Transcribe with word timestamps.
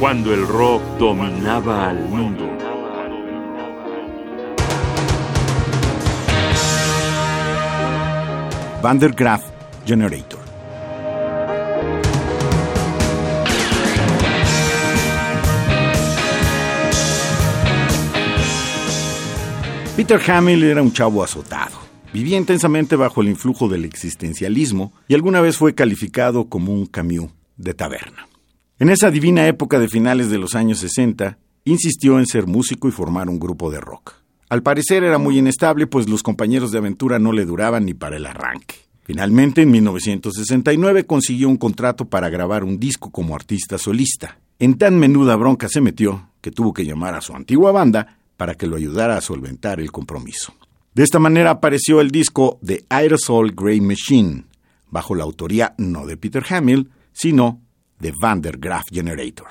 cuando 0.00 0.32
el 0.32 0.46
rock 0.48 0.82
dominaba 0.98 1.90
al 1.90 2.08
mundo. 2.08 2.48
Van 8.82 8.98
der 8.98 9.12
Graaf 9.12 9.44
Generator. 9.84 10.40
Peter 19.96 20.18
Hamill 20.30 20.64
era 20.64 20.80
un 20.80 20.94
chavo 20.94 21.22
azotado. 21.22 21.76
Vivía 22.14 22.38
intensamente 22.38 22.96
bajo 22.96 23.20
el 23.20 23.28
influjo 23.28 23.68
del 23.68 23.84
existencialismo 23.84 24.94
y 25.08 25.14
alguna 25.14 25.42
vez 25.42 25.58
fue 25.58 25.74
calificado 25.74 26.48
como 26.48 26.72
un 26.72 26.86
Camus 26.86 27.30
de 27.58 27.74
taberna. 27.74 28.29
En 28.80 28.88
esa 28.88 29.10
divina 29.10 29.46
época 29.46 29.78
de 29.78 29.88
finales 29.88 30.30
de 30.30 30.38
los 30.38 30.54
años 30.54 30.78
60, 30.78 31.36
insistió 31.66 32.18
en 32.18 32.24
ser 32.24 32.46
músico 32.46 32.88
y 32.88 32.90
formar 32.90 33.28
un 33.28 33.38
grupo 33.38 33.70
de 33.70 33.78
rock. 33.78 34.14
Al 34.48 34.62
parecer 34.62 35.04
era 35.04 35.18
muy 35.18 35.36
inestable, 35.36 35.86
pues 35.86 36.08
los 36.08 36.22
compañeros 36.22 36.72
de 36.72 36.78
aventura 36.78 37.18
no 37.18 37.32
le 37.32 37.44
duraban 37.44 37.84
ni 37.84 37.92
para 37.92 38.16
el 38.16 38.24
arranque. 38.24 38.76
Finalmente, 39.02 39.60
en 39.60 39.70
1969 39.70 41.04
consiguió 41.04 41.50
un 41.50 41.58
contrato 41.58 42.06
para 42.06 42.30
grabar 42.30 42.64
un 42.64 42.80
disco 42.80 43.10
como 43.10 43.34
artista 43.34 43.76
solista. 43.76 44.38
En 44.58 44.78
tan 44.78 44.98
menuda 44.98 45.36
bronca 45.36 45.68
se 45.68 45.82
metió 45.82 46.30
que 46.40 46.50
tuvo 46.50 46.72
que 46.72 46.86
llamar 46.86 47.14
a 47.14 47.20
su 47.20 47.34
antigua 47.34 47.72
banda 47.72 48.16
para 48.38 48.54
que 48.54 48.66
lo 48.66 48.76
ayudara 48.76 49.18
a 49.18 49.20
solventar 49.20 49.78
el 49.80 49.92
compromiso. 49.92 50.54
De 50.94 51.02
esta 51.02 51.18
manera 51.18 51.50
apareció 51.50 52.00
el 52.00 52.10
disco 52.10 52.58
The 52.64 52.86
Aerosol 52.88 53.52
Grey 53.52 53.82
Machine, 53.82 54.44
bajo 54.88 55.14
la 55.14 55.24
autoría 55.24 55.74
no 55.76 56.06
de 56.06 56.16
Peter 56.16 56.42
Hamill, 56.48 56.88
sino 57.12 57.60
de 58.00 58.12
Van 58.18 58.40
der 58.40 58.58
Graaf 58.58 58.84
Generator. 58.90 59.48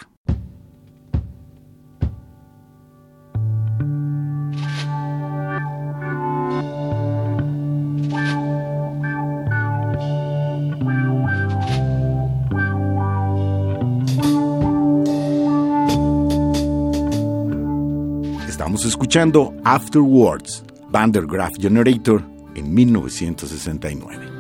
Estamos 18.48 18.86
escuchando 18.86 19.54
Afterwards, 19.64 20.64
Van 20.90 21.12
der 21.12 21.26
Graaf 21.28 21.52
Generator, 21.60 22.24
en 22.56 22.74
1969. 22.74 24.39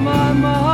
my 0.00 0.32
mind. 0.32 0.65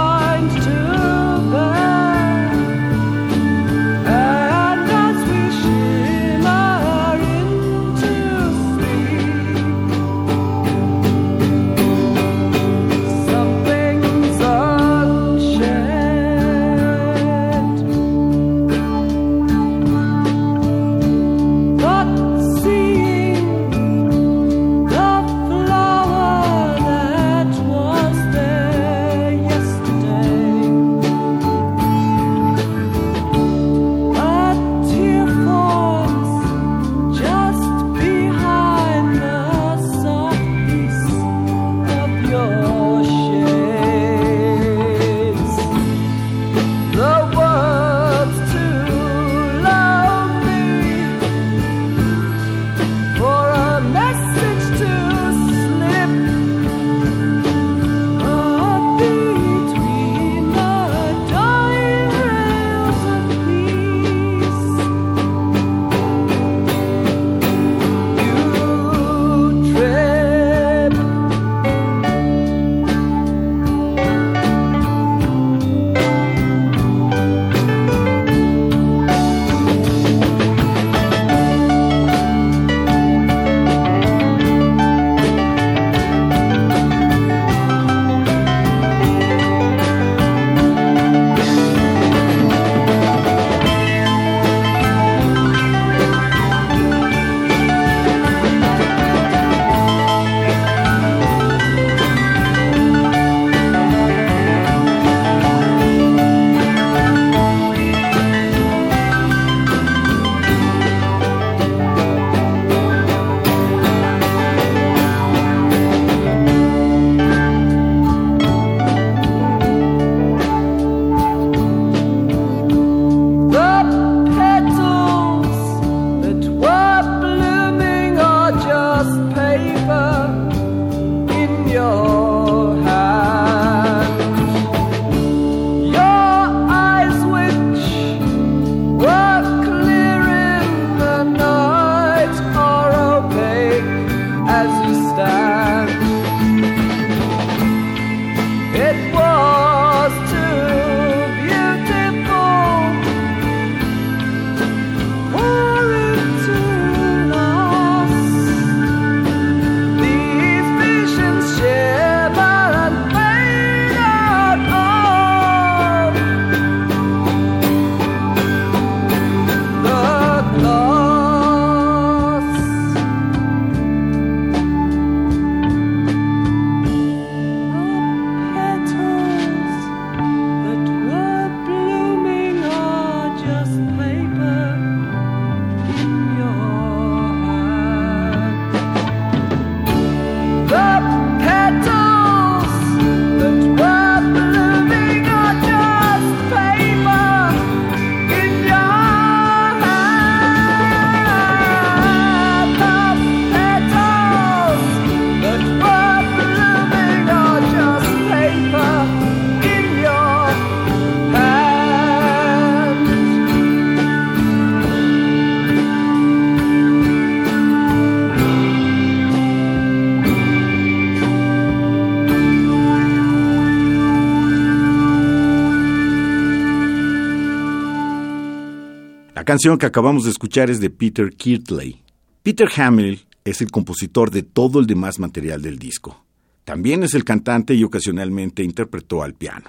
La 229.42 229.46
canción 229.46 229.76
que 229.76 229.86
acabamos 229.86 230.22
de 230.22 230.30
escuchar 230.30 230.70
es 230.70 230.78
de 230.78 230.88
Peter 230.88 231.34
Kirtley. 231.34 232.00
Peter 232.44 232.68
Hamill 232.76 233.26
es 233.44 233.60
el 233.60 233.72
compositor 233.72 234.30
de 234.30 234.44
todo 234.44 234.78
el 234.78 234.86
demás 234.86 235.18
material 235.18 235.60
del 235.62 235.80
disco. 235.80 236.24
También 236.62 237.02
es 237.02 237.14
el 237.14 237.24
cantante 237.24 237.74
y 237.74 237.82
ocasionalmente 237.82 238.62
interpretó 238.62 239.24
al 239.24 239.34
piano. 239.34 239.68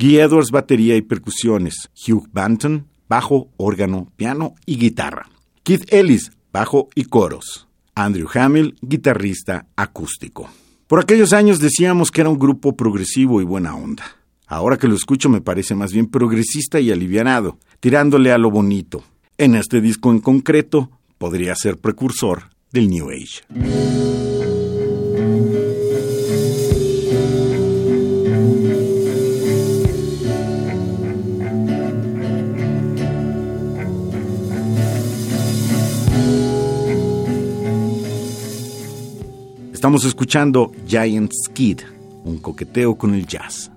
Guy 0.00 0.18
Edwards, 0.18 0.50
batería 0.50 0.96
y 0.96 1.02
percusiones. 1.02 1.90
Hugh 1.94 2.28
Banton, 2.32 2.88
bajo, 3.08 3.52
órgano, 3.56 4.10
piano 4.16 4.56
y 4.66 4.78
guitarra. 4.78 5.28
Keith 5.62 5.92
Ellis, 5.92 6.32
bajo 6.52 6.88
y 6.96 7.04
coros. 7.04 7.68
Andrew 7.94 8.26
Hamill, 8.34 8.74
guitarrista 8.82 9.68
acústico. 9.76 10.50
Por 10.88 10.98
aquellos 10.98 11.32
años 11.32 11.60
decíamos 11.60 12.10
que 12.10 12.22
era 12.22 12.30
un 12.30 12.38
grupo 12.40 12.76
progresivo 12.76 13.40
y 13.40 13.44
buena 13.44 13.76
onda. 13.76 14.23
Ahora 14.46 14.76
que 14.76 14.88
lo 14.88 14.94
escucho 14.94 15.28
me 15.28 15.40
parece 15.40 15.74
más 15.74 15.92
bien 15.92 16.06
progresista 16.06 16.78
y 16.80 16.90
alivianado, 16.92 17.58
tirándole 17.80 18.32
a 18.32 18.38
lo 18.38 18.50
bonito. 18.50 19.02
En 19.38 19.54
este 19.54 19.80
disco 19.80 20.10
en 20.10 20.20
concreto, 20.20 20.90
podría 21.18 21.54
ser 21.54 21.78
precursor 21.78 22.50
del 22.70 22.90
New 22.90 23.10
Age. 23.10 23.42
Estamos 39.72 40.04
escuchando 40.06 40.72
Giant 40.86 41.30
Skid, 41.30 41.80
un 42.24 42.38
coqueteo 42.38 42.96
con 42.96 43.14
el 43.14 43.26
jazz. 43.26 43.73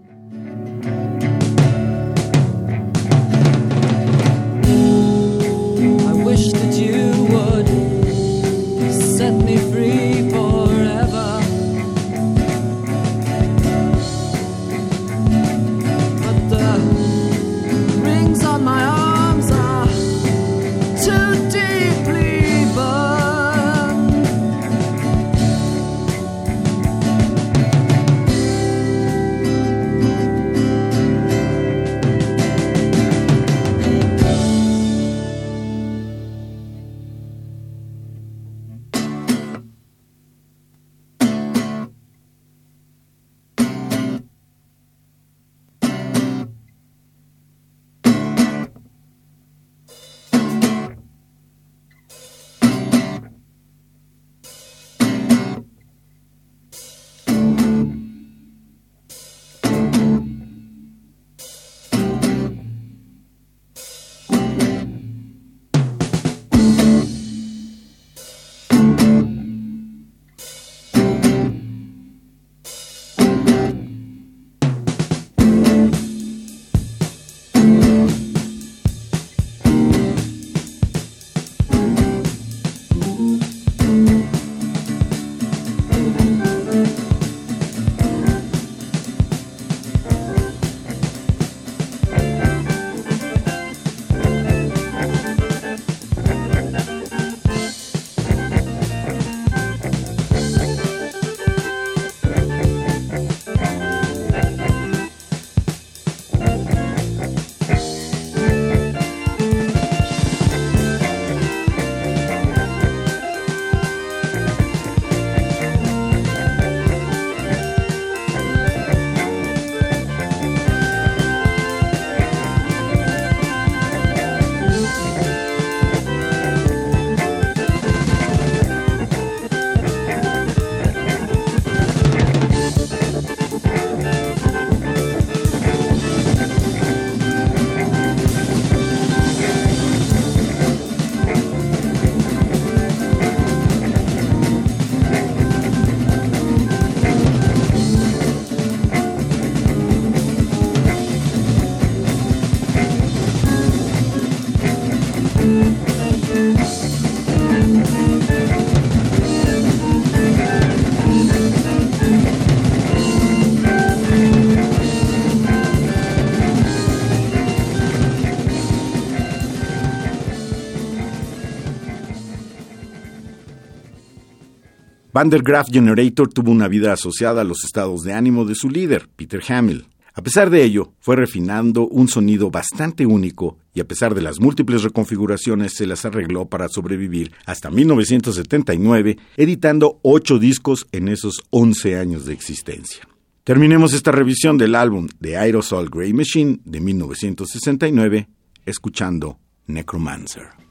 Van 175.17 175.31
der 175.31 175.41
Graaf 175.41 175.69
Generator 175.71 176.31
tuvo 176.31 176.51
una 176.51 176.67
vida 176.67 176.93
asociada 176.93 177.41
a 177.41 177.43
los 177.43 177.63
estados 177.63 178.03
de 178.03 178.13
ánimo 178.13 178.45
de 178.45 178.53
su 178.53 178.69
líder, 178.69 179.09
Peter 179.15 179.41
Hamill. 179.49 179.87
A 180.13 180.21
pesar 180.21 180.51
de 180.51 180.63
ello, 180.63 180.93
fue 180.99 181.15
refinando 181.15 181.87
un 181.87 182.07
sonido 182.07 182.51
bastante 182.51 183.03
único 183.07 183.57
y 183.73 183.79
a 183.79 183.87
pesar 183.87 184.13
de 184.13 184.21
las 184.21 184.39
múltiples 184.39 184.83
reconfiguraciones 184.83 185.73
se 185.73 185.87
las 185.87 186.05
arregló 186.05 186.49
para 186.49 186.69
sobrevivir 186.69 187.31
hasta 187.47 187.71
1979, 187.71 189.17
editando 189.37 189.99
ocho 190.03 190.37
discos 190.37 190.85
en 190.91 191.07
esos 191.07 191.41
11 191.49 191.97
años 191.97 192.27
de 192.27 192.33
existencia. 192.33 193.01
Terminemos 193.43 193.93
esta 193.93 194.11
revisión 194.11 194.59
del 194.59 194.75
álbum 194.75 195.07
The 195.19 195.35
Aerosol 195.35 195.89
Grey 195.89 196.13
Machine 196.13 196.59
de 196.63 196.79
1969 196.79 198.27
escuchando 198.67 199.39
Necromancer. 199.65 200.66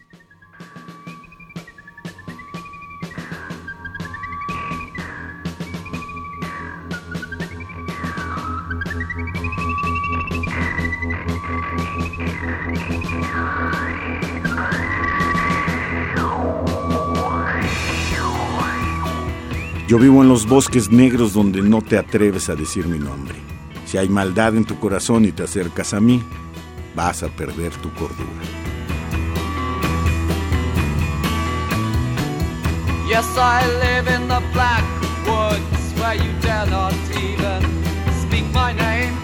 Yo 19.96 20.02
vivo 20.02 20.22
en 20.22 20.28
los 20.28 20.46
bosques 20.46 20.90
negros 20.90 21.32
donde 21.32 21.62
no 21.62 21.80
te 21.80 21.96
atreves 21.96 22.50
a 22.50 22.54
decir 22.54 22.86
mi 22.86 22.98
nombre. 22.98 23.34
Si 23.86 23.96
hay 23.96 24.10
maldad 24.10 24.54
en 24.54 24.66
tu 24.66 24.78
corazón 24.78 25.24
y 25.24 25.32
te 25.32 25.44
acercas 25.44 25.94
a 25.94 26.00
mí, 26.00 26.22
vas 26.94 27.22
a 27.22 27.28
perder 27.28 27.72
tu 27.76 27.90
cordura. 27.94 28.28
Yes, 33.08 33.24
I 33.38 33.64
live 33.80 34.06
in 34.14 34.28
the 34.28 34.42
black 34.52 34.84
woods 35.24 35.98
where 35.98 36.14
you 36.14 36.30
dare 36.42 36.66
not 36.66 36.92
even 37.12 37.62
speak 38.20 38.44
my 38.52 38.74
name. 38.74 39.16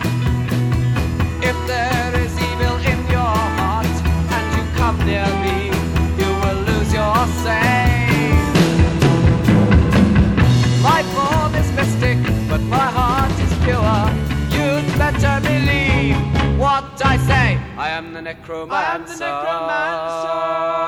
If 1.43 1.57
there 1.67 2.15
is 2.25 2.33
evil 2.33 2.79
in 2.79 2.99
your 3.11 3.37
heart 3.59 3.87
and 4.31 4.57
you 4.57 4.65
come 4.79 5.05
near 5.05 5.27
me, 5.43 5.72
the 18.25 18.35
necromancer. 18.35 18.75
I 18.75 18.95
am 18.95 19.05
the 19.05 19.17
I 19.17 20.82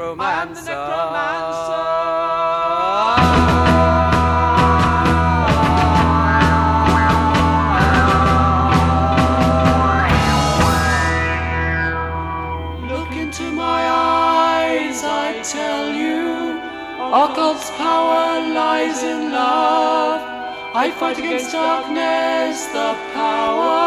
am 0.00 0.54
the 0.54 0.62
necromancer. 0.62 1.86
Look 12.88 13.12
into 13.16 13.52
my 13.52 13.82
eyes, 13.88 15.04
I 15.04 15.42
tell 15.42 15.92
you. 15.92 16.60
Occult's 17.12 17.70
power 17.72 18.40
lies 18.54 19.02
in 19.02 19.32
love. 19.32 20.20
I 20.74 20.90
fight 20.92 21.18
against 21.18 21.52
darkness, 21.52 22.66
the 22.66 22.96
power 23.12 23.79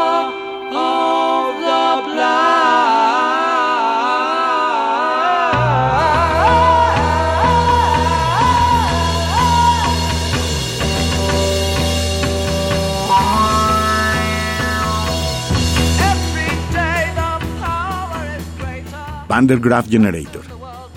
greater. 19.33 19.89
Vandergraaf 19.89 19.89
Generator, 19.89 20.43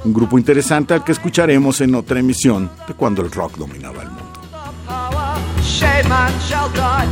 un 0.04 0.12
grupo 0.12 0.38
interesante 0.38 0.94
al 0.94 1.02
que 1.02 1.12
escucharemos 1.12 1.80
en 1.80 1.94
otra 1.94 2.18
emisión 2.20 2.70
de 2.86 2.94
cuando 2.94 3.22
el 3.22 3.30
rock 3.30 3.56
dominaba 3.56 4.02
el 4.02 4.10
mundo. 4.10 4.26
power. 4.86 5.36
Shaman 5.62 6.32
shall 6.40 6.68
die 6.70 7.06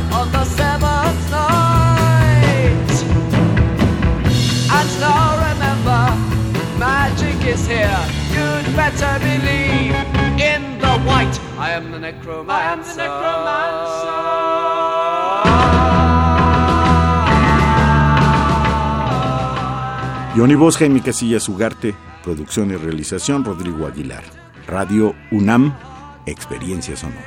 Johnny 20.35 20.55
Voz, 20.55 20.75
Jaime 20.75 21.01
Casillas 21.01 21.47
Ugarte, 21.47 21.95
producción 22.21 22.69
y 22.69 22.75
realización 22.75 23.45
Rodrigo 23.45 23.87
Aguilar. 23.87 24.23
Radio 24.67 25.15
UNAM, 25.31 25.73
Experiencia 26.25 26.97
Sonora. 26.97 27.23